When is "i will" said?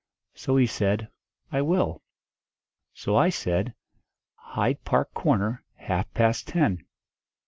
1.51-2.01